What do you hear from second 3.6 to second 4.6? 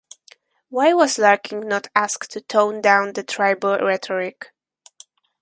rhetoric?